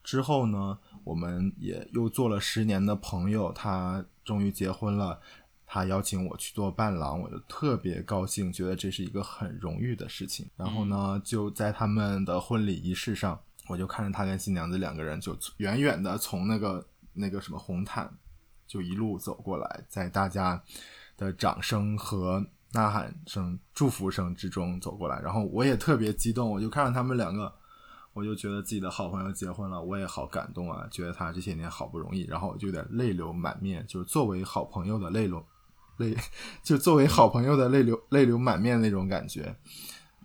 [0.02, 5.20] 之后呢，我们也又做了十年的朋友，他终于结婚了。
[5.66, 10.48] 他邀请我去做伴郎，我就特别高兴，觉得这是一个很荣誉的事情。
[10.56, 18.10] 然后呢，就在他们的婚礼仪式上，我就看着他跟新娘子两个人就远远的从那个那个什么红毯
[18.66, 20.62] 就一路走过来，在大家
[21.16, 25.20] 的掌声和呐喊声、祝福声之中走过来。
[25.20, 27.52] 然后我也特别激动，我就看着他们两个，
[28.12, 35.44] 我就觉得自己的好朋友结婚了，我也好感动啊，觉得他这些年好不容易，然后我就有点泪流满面，就是作为好朋友的泪流
[35.98, 36.16] 泪，
[36.62, 39.56] 就作为好朋友的泪流泪流满面那种感觉。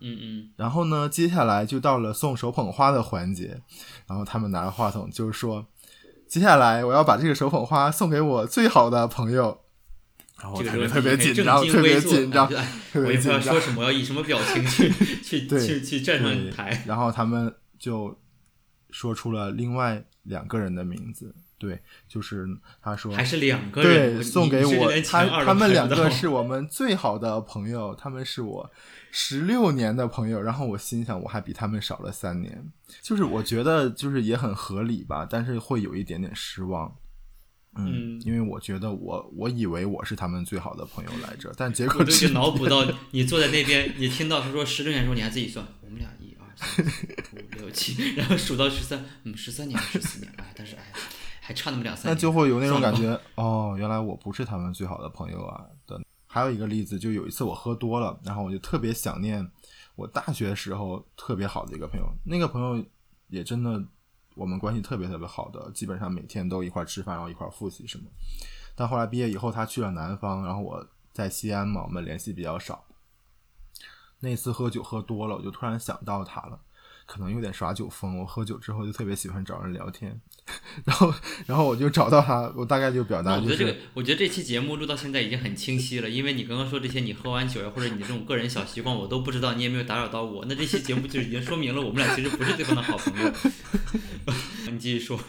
[0.03, 3.61] 嗯嗯，然后呢，接下来就到了送手捧花的环节，
[4.07, 5.67] 然后他们拿着话筒就说
[6.27, 9.59] ：“接下来我要把这个手捧花送给我最好的朋友。”
[10.41, 12.49] 然后我这个时候感觉特别紧张，特别紧张，
[12.91, 13.59] 特别紧张说。
[13.59, 14.89] 什么，要以什么表情去
[15.21, 16.83] 去去去站上对台。
[16.87, 18.19] 然后他们就
[18.89, 22.47] 说出了另外两个人的名字，对，就是
[22.81, 28.71] 他说还是两个人，对，送给我他他们两个是是我们最好的朋友，他们是我
[29.11, 30.41] 十六年的朋友。
[30.41, 32.71] 然后我心想，我还比他们少了三年，
[33.03, 36.97] 就是我觉得就是也很合理吧，但是会有一点点失望。
[37.77, 50.91] 嗯，嗯因为我觉得我我以为我是他们最好的朋友来着，但结果就是脑补到你坐在那边，你听到他说十六年的时候，你还自己算，我们俩一二三四五六七， 然后数到十三，嗯，十三年十四年，哎，但是哎，
[51.43, 55.99] 还差那么两三那，就会有那种感觉，哦，原来我不是他们最好的朋友啊的。
[56.27, 59.45] 还有一个例子，就有一次我喝多了，然后我就特别想念
[59.95, 62.85] 我大学时候特别好的一个朋友，那个朋友
[63.27, 63.83] 也真的
[64.35, 68.05] 我们关系特别特别好的，基本上每天都一块儿吃饭，然后一块儿复习什么。
[68.75, 72.85] 但后来毕业以后，他去了南方，然后我在西安嘛，我们联系比较少。
[74.19, 76.59] 那次喝酒喝多了，我就突然想到他了。
[77.05, 80.19] 可能有点耍酒疯，我喝酒之后就特别喜欢找人聊天，
[80.85, 81.13] 然后，
[81.45, 90.45] 然后我就找到他，我大概就表达就是我觉得这个，我觉得这期节目录到现在已经很清晰了，因为你刚刚说这些，你喝完酒呀，或者你这种个人小习惯，我都不知道，你也没有打扰到我。
[90.47, 93.31] 那这期节目就已经说明了，我们俩其实不是对方的好朋友。
[94.71, 95.19] 你继续说。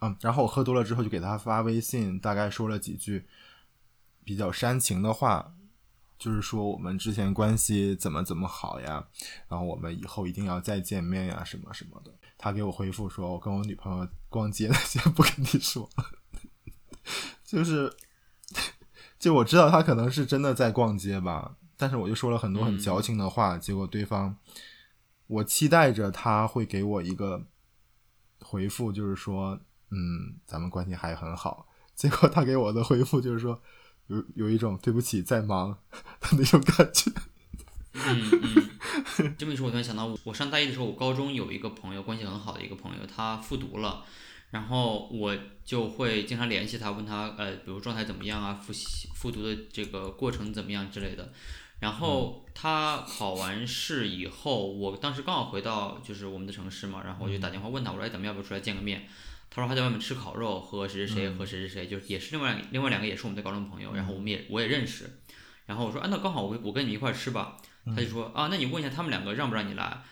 [0.00, 3.24] 嗯，然后我喝多了之后就给他发微信，大概说了几句
[4.24, 5.54] 比较煽情的话，
[6.18, 9.06] 就是说我们之前关系怎么怎么好呀，
[9.48, 12.10] 然后我们以后一定要再见面呀，什么什么的。
[12.38, 15.88] 他给我回复说，我跟我女朋友逛街，先不跟你说，
[17.44, 17.94] 就是，
[19.18, 24.36] 就我知道他可能是真的在逛街吧，但是我就说了很多很矫情的话，结果对方，
[25.26, 27.46] 我期待着他会给我一个
[28.40, 31.66] 回复，就是说，嗯，咱们关系还很好。
[31.94, 33.60] 结果他给我的回复就是说。
[34.08, 35.78] 有有一种对不起在忙
[36.20, 37.10] 的那种感觉。
[37.92, 38.30] 嗯
[39.18, 44.04] 嗯，这么一说，我突然想到，我上大一的时候，我高中有一个朋友，关系很好的一个朋友，他复读了，
[44.50, 51.32] 然后我就会经常联系他，问他，呃，比如状态怎么样啊，复习复读的这个过程怎么样之类的。
[51.80, 59.08] 然后他考完试以后，我当时刚好回到就是我们的城市嘛，然后我就打电话问他，我说，哎，咱们要不要出来见个面？
[59.48, 65.08] 他说他在外面吃烤肉，和谁谁谁和谁谁谁，就也是另外另外两个也是我们的高中朋友，然后我们也我也认识，
[65.64, 67.56] 然后我说啊那刚好我我跟你一块吃吧，
[67.86, 70.02] 他就说啊那你问一下他们两个让不让你来，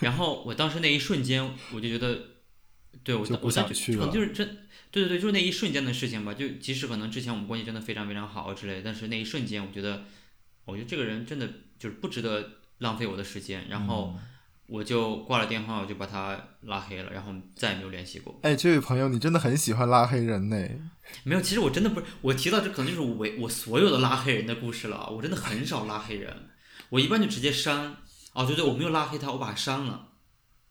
[0.00, 2.20] 然后我当时那一瞬间我就觉得，
[3.02, 4.46] 对我我想去可能就是真
[4.92, 10.04] 对对对就是那一瞬间的事情吧，就即使可能之前我们关系真的非常非常好之类，但是那一瞬间我觉得，
[10.66, 14.16] 我觉得这个人真的就是不值得浪费我的时间，然后。
[14.66, 18.38] 我就挂了电话，我就把他拉黑了，然后再也没有联系过。
[18.42, 20.56] 哎，这位朋友，你真的很喜欢拉黑人呢？
[21.22, 25.10] 没有，其实我真的不是，我提到这可能就是我我所有的拉黑人的故事了。
[25.10, 26.48] 我真的很少拉黑人，
[26.88, 27.96] 我一般就直接删。
[28.32, 30.08] 哦，对对，我没有拉黑他，我把他删了。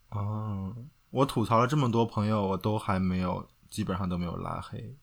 [0.09, 0.75] 哦，
[1.11, 4.95] 我吐槽了这么多朋友，我都还没有，基本上都没有拉黑。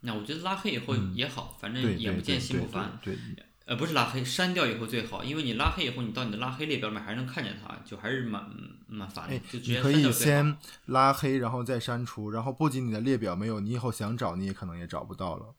[0.00, 2.98] 那我觉得拉黑以后也好，反正眼不见心不烦。
[3.02, 3.16] 对。
[3.64, 8.44] 呃，不是拉黑，删掉以后最好，因为你拉黑以后，你到你的拉黑列表里面还是能看见它，就还是蛮
[8.86, 15.54] 蛮烦的，就直接可以先拉黑，然后再删除，然后不仅你的列表没有，你以后想找你也可能也找不到了。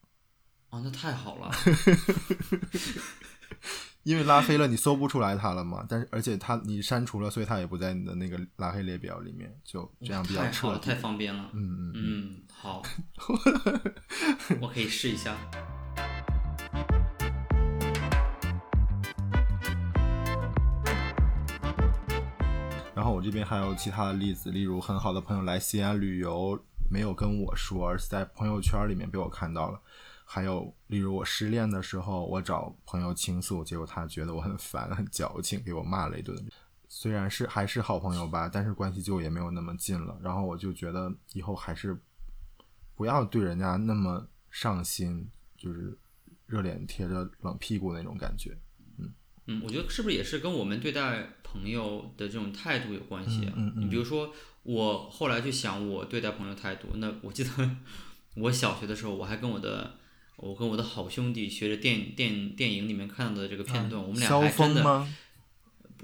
[0.69, 1.51] 哦，那太好了。
[4.03, 5.85] 因为拉黑了，你搜不出来它了嘛？
[5.87, 11.49] 但是而且它你删除了，所以它也不在你的那个拉黑列表里面，就这样比较彻底，太方便了。
[11.53, 12.81] 嗯嗯嗯，好，
[14.59, 15.37] 我可以试一下。
[22.95, 26.59] 然后我这边还有其他的例子，例如很好的朋友来西安旅游，
[26.91, 29.81] 没有跟我说，而是在朋友圈里面被我看到了。
[30.25, 36.37] 还有例如我失恋的时候，我找朋友倾诉，结果他觉得我很烦、很矫情，给我骂了一顿。
[36.87, 40.15] 虽然是还是好朋友吧，但是关系就也没有那么近了。
[40.21, 41.99] 然后我就觉得以后还是
[42.95, 45.27] 不要对人家那么上心，
[45.57, 45.97] 就是
[46.45, 48.55] 热脸贴着冷屁股那种感觉。
[49.47, 53.49] 嗯，我觉得是不是也是跟我们对待朋友的这种态度有关系？
[53.55, 56.87] 嗯你比如说，我后来就想我对待朋友态度。
[56.95, 57.49] 那我记得
[58.35, 59.97] 我小学的时候，我还跟我的
[60.37, 65.07] 我跟我的好兄弟学着电电电影里面看到的这个片段，我们俩还真的，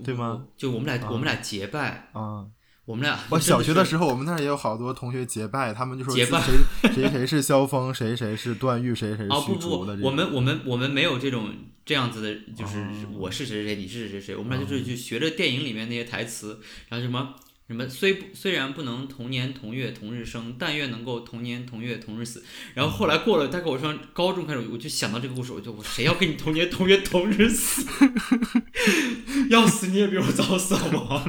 [0.04, 0.48] 对吗？
[0.58, 2.46] 就我们俩我们俩结拜啊。
[2.90, 9.96] 我们俩，我小学的时候，我们那儿也有好多同学结拜，他们就说结拜谁谁谁是萧峰，谁谁是段誉，谁谁是虚竹的。
[10.02, 11.54] 我们我们我们没有这种
[11.86, 17.36] 这样子的，就是我是谁谁谁，你是谁谁谁，我们俩就是就学着电影里面那些台词，然后什么。
[17.68, 22.44] 什么虽虽然不能同年同月同日生，但愿能够同年同月同日死。
[22.74, 27.86] 然后后来过了，大概我上高中开始，我就想到这个故事，我就我谁要跟你同年同月同日死？
[29.52, 31.24] 要死你也比我早死好不好？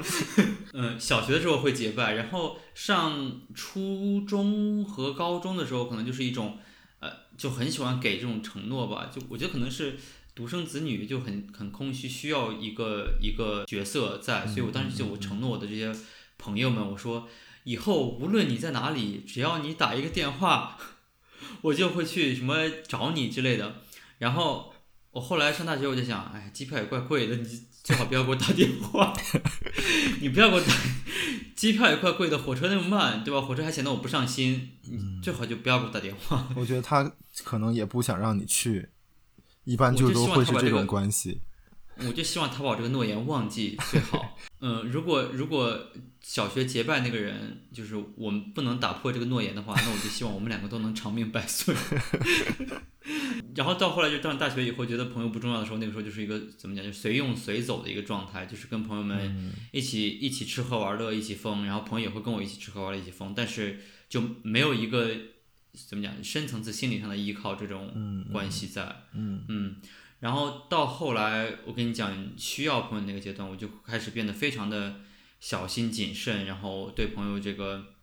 [0.73, 6.59] 嗯，小学的时候会结拜，然后上初中和高中的时候，可能就是一种
[7.01, 9.11] 呃，就很喜欢给这种承诺吧。
[9.15, 9.97] 就我觉得可能是
[10.35, 15.95] 独生子女就很很空虚，需要一个一个角色在，所以我当时就我承诺我的这些。
[16.43, 17.29] 朋友们，我说
[17.65, 20.79] 以后无论你在哪里，只要你打一个电话，
[21.61, 23.83] 我就会去什么找你之类的。
[24.21, 24.73] 然后
[25.11, 27.45] 我后来上大学，我就想，哎，机票也怪贵的，你
[27.83, 29.13] 最好不要给我打电话。
[30.21, 30.73] 你不要给我打，
[31.57, 33.41] 机票也快贵的，火车那么慢，对吧？
[33.41, 36.49] 火车还显得我不上心，你最好就不要给我打电话。
[36.55, 37.11] 我觉得他
[37.45, 38.89] 可能也不想让你去，
[39.65, 41.41] 一般就都会是这种关系。
[42.07, 44.39] 我就希望他把我这个诺言忘记最好。
[44.61, 51.75] 嗯，如果如果小学结拜那个人就是我们不能打破这个诺言的话，那我就希望我们两个都能长命百岁。
[53.57, 65.11] 然后到后来就上大学以后，觉得朋友不重要的时候，那个时候就是一个怎么讲，就随用随走的一个状态，就是跟朋友们一起一起吃喝玩乐，一起疯，然后朋友也会跟我一起吃喝玩乐，一起疯，但是就没有一个
[65.73, 69.05] 怎么讲深层次心理上的依靠这种关系在。
[69.15, 69.77] 嗯嗯。
[70.21, 75.01] 然后到后来，我跟你讲，需要朋友那个阶段，我就开始变得非常的
[75.41, 77.95] 小心谨慎，然后对朋友这个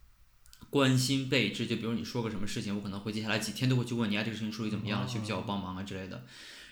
[0.69, 1.67] 关心备至。
[1.67, 6.25] 就比如你说个什么事情，我可能会接下来几天都会去问你啊，这个事情处理怎么样了，需不需要我帮忙啊之类的。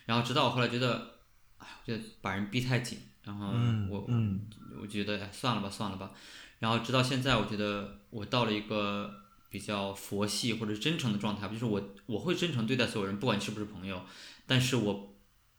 [0.07, 1.19] 然后直到我后来觉得，
[1.59, 4.47] 哎，我觉得把人逼太紧，然后嗯我嗯
[4.81, 6.11] 我觉得哎算了吧算了吧，
[6.57, 9.13] 然后直到现在，我觉得我到了一个
[9.51, 14.03] 比较佛系或者是真诚的状态，就是我我会真诚对待所有人，不管你是不是朋友，
[14.47, 15.14] 但是我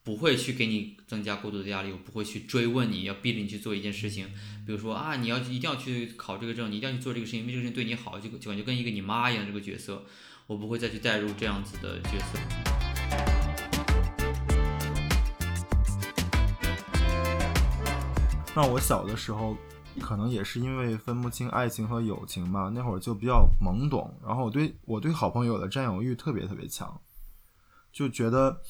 [0.06, 4.28] 不会去给你增加过多的压力，我不会去追问你要逼着你去做一件事情，
[4.64, 10.04] 比如说啊你要一定要去考这个证，你一定要去做这个事情，因为这个事情对你好，就就感觉跟一个你妈一样这个角色，
[10.46, 12.38] 我不会再去带入这样子的角色。
[18.54, 19.56] 那我小的时候，
[20.00, 27.00] 可能也是因为分不清爱情和友情吧，那会儿就比较懵懂，然后我对我对好朋友的占有欲特别特别强，
[27.92, 28.62] 就觉得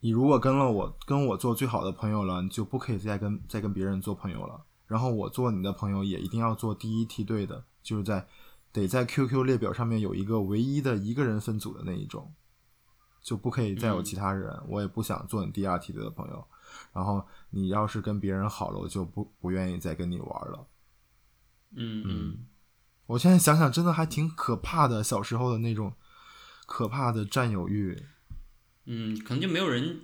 [0.00, 4.64] 你如果跟了我跟我做最好的朋友了，你就不可以再跟再跟别人做朋友了。
[4.86, 8.26] 然后我做你的朋友也一定要做第一梯队的，就是在
[8.72, 12.32] 得在 QQ 列表上面有一个唯一的一个人分组的那一种，
[13.20, 14.56] 就不可以再有其他人。
[14.68, 16.46] 我也不想做你第二梯队的朋友。
[16.92, 20.66] 然后你要是跟别人好了，我就不不愿意再跟你玩了。
[21.74, 22.46] 嗯嗯
[23.06, 25.94] 我现在想想，真的还挺可怕的，小时候的那种
[26.66, 28.04] 可怕的占有欲。
[28.86, 30.00] 嗯，可能就没有人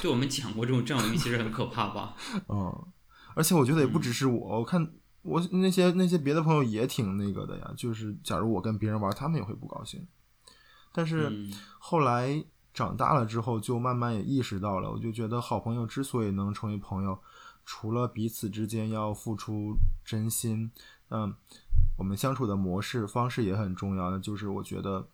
[0.00, 2.14] 对我们讲过这种占有欲，其实很可怕吧。
[2.48, 2.86] 嗯，
[3.34, 7.72] 而且我觉得也不只是我，我看我那些那些别的朋友也挺那个的呀。
[7.76, 10.06] 就是假如我跟别人玩，他们也会不高兴。
[10.92, 17.18] 但是嗯后来长大了之后，就慢慢也意识到了，我就觉得好朋友之所以能成为朋友，
[17.64, 20.70] 除了彼此之间要付出真心，
[21.10, 21.34] 嗯，
[21.96, 25.08] 我们相处的模式方式也很重要的，就是我觉得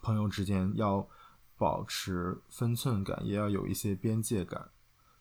[0.00, 1.06] 朋友之间要
[1.60, 4.70] 保持分寸感，也要有一些边界感。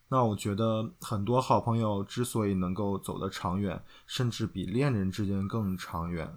[0.08, 6.34] 那我觉得很多好朋友之所以能够走得长远，甚至比恋人之间更长远，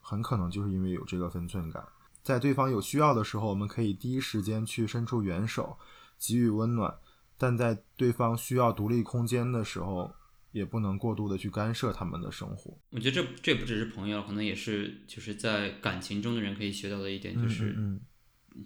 [0.00, 1.84] 很可能就是因为有这个分寸感。
[2.22, 5.76] 在对方有需要的时候，我们可以第一时间去伸出援手，
[6.16, 6.88] 给予温暖；
[7.36, 10.14] 但在对方需要独立空间的时候，
[10.52, 12.78] 也不能过度的去干涉他们的生活。
[12.90, 18.00] 我觉得这这不只是朋友，可能也是就是在感情中的人可以学到的一点，就是、嗯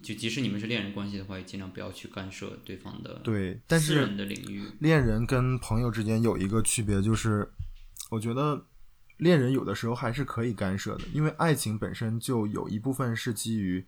[0.03, 4.63] 就即使你们是恋人关系的话，也尽量不要去干涉对方的对，但是私人的领域。
[4.79, 7.49] 恋人跟朋友之间有一个区别，就是
[8.09, 8.65] 我觉得
[9.17, 13.83] 恋人有的时候还是可以干涉的，因为爱情本身就有一部分是基于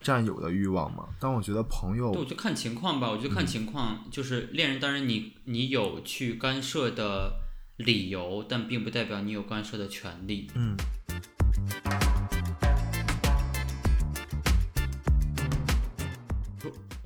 [0.00, 1.08] 占有的欲望嘛。
[1.20, 3.10] 但我觉得朋友对，我就看情况吧。
[3.10, 7.40] 我觉得看情况，就是恋人，当然你你有去干涉的
[7.76, 10.48] 理由，但并不代表你有干涉的权利。
[10.54, 10.76] 嗯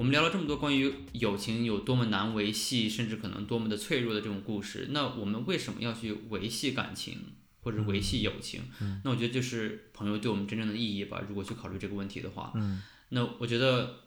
[0.05, 7.17] 我们聊了这么多关于友情有多么难维系，甚至可能多么的脆弱的这种故事，那我们为什么要去维系感情
[7.63, 8.61] 或者维系友情？
[9.03, 11.23] 那我觉得就是朋友对我们真正的意义吧。
[11.27, 14.01] 如果去考虑这个问题的话，嗯那我觉得，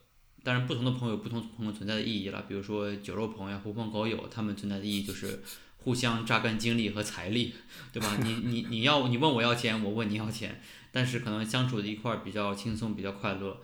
[0.43, 2.45] 当然不同的朋友有不同朋友存在的意义了。
[2.47, 5.41] 比如说酒肉朋友、狐朋狗友，他们存在的意义就是
[5.77, 7.55] 互相榨干精力和财力，
[7.91, 8.19] 对吧？
[8.21, 13.59] 你 你你要你问我要钱，我问你要钱，但是可能相处的一块儿比较轻松，比较快乐。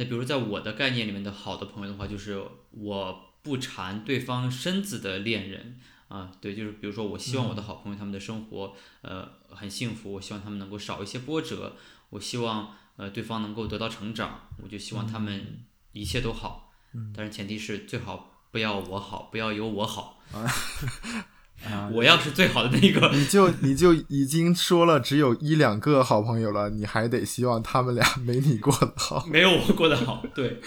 [0.00, 5.78] 那比如在我的概念里面的好的朋友的话，就是我不缠对方身子的恋人。
[6.08, 11.76] 啊，对，就是比如说我希望我的好朋友他们的生活呃很幸福，我希望他们能够少一些波折，
[12.08, 16.72] 我希望呃对方能够得到成长，我就希望他们一切都好，
[17.14, 20.20] 但是前提是最好不要我好，不要有我好，
[21.64, 29.24] 啊，我要是最好的那个，你就你就已经说了只有一两个好朋友了，你还得希望他们俩没你过得好。
[29.30, 30.60] 没有我过得好，对。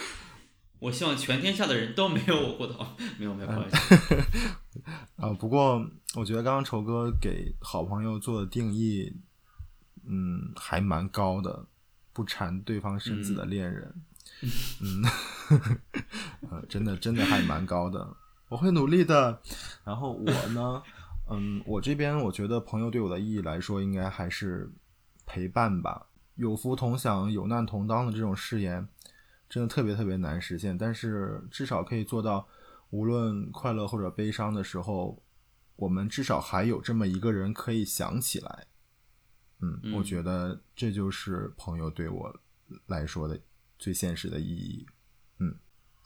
[0.80, 3.78] 我希望全天下的人都没有我过得好， 没有没有开玩笑。
[5.16, 5.82] 啊，不过
[6.14, 9.10] 我觉得刚刚仇哥给好朋友做的定义，
[10.06, 11.64] 嗯，还蛮高的，
[12.12, 13.94] 不缠对方身子的恋人，
[14.82, 15.02] 嗯，
[16.50, 18.14] 呃，真的真的还蛮高的，
[18.48, 19.40] 我会努力的。
[19.84, 20.82] 然后我呢，
[21.30, 24.70] 嗯，我这边我觉得朋友对我的意义来说，应该还是
[25.26, 28.88] 陪伴吧，有福同享、有难同当的这种誓言，
[29.48, 32.46] 真的特别特别难实现，但是至少可以做到。
[32.90, 35.20] 无论快乐或者悲伤的时候，
[35.74, 38.66] 我们至少还有这么一个人可以想起来。
[39.58, 42.32] 嗯，嗯我觉得这就是朋友对我
[42.86, 43.36] 来说的
[43.80, 44.86] 最现实的意义。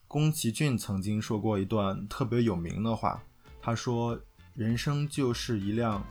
[0.09, 3.23] 宫崎骏曾经说过一段特别有名的话，
[3.61, 4.19] 他说
[4.57, 6.03] ：“人生就是一辆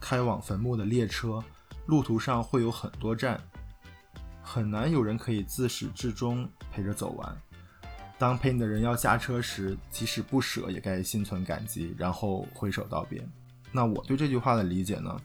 [0.00, 1.42] 开往坟墓的列车，
[1.86, 3.42] 路途上会有很多站，
[4.40, 7.36] 很难有人可以自始至终陪着走完。”
[8.16, 13.26] 当陪你的人要下车时，即使不舍，也该心存感激，然后挥手道别。
[13.72, 15.20] 那我对这句话的理解呢？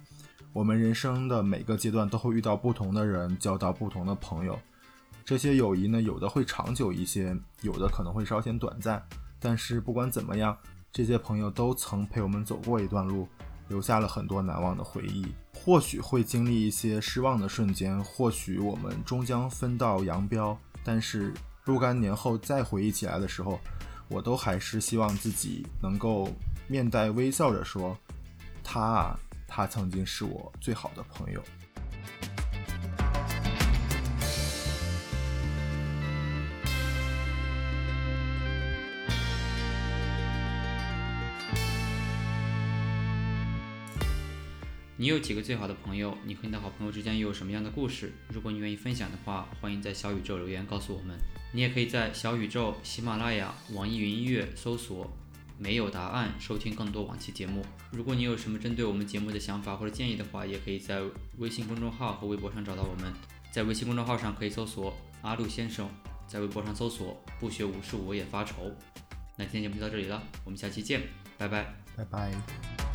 [0.53, 4.59] 我们人生的每个阶段都会遇到不同的人，交到不同的朋友。
[5.27, 9.05] 这些友谊呢，有的会长久一些，有的可能会稍显短暂。
[9.41, 10.57] 但是不管怎么样，
[10.89, 13.27] 这些朋友都曾陪我们走过一段路，
[13.67, 15.27] 留下了很多难忘的回忆。
[15.53, 20.57] 或许会经历一些失望的瞬间，或许我们终将分道扬镳。
[20.81, 23.59] 但是若干年后再回忆起来的时候，
[24.07, 26.29] 我都还是希望自己能够
[26.69, 27.97] 面带微笑着说
[28.63, 31.43] ：“他啊，他曾经是我最好的朋友。”
[44.99, 46.17] 你有几个最好的朋友？
[46.25, 48.11] 你和你的好朋友之间又有什么样的故事？
[48.33, 51.15] 如果你愿意分享的话，欢迎在小宇宙留言告诉我们。
[51.53, 55.07] 你也可以在小宇宙、喜马拉雅、网易云音乐搜索
[55.59, 57.63] “没有答案”收听更多往期节目。
[57.91, 60.99] 如果你有什么针对我们节目的想法或者建议的话，也可以在
[61.37, 63.13] 微信公众号和微博上找到我们。
[63.51, 65.87] 在微信公众号上可以搜索“阿路先生”，
[66.27, 68.75] 在微博上搜索“不学无术我也发愁”。
[69.37, 71.01] 那今天节目就到这里了，我们下期见，
[71.37, 72.86] 拜拜，拜拜。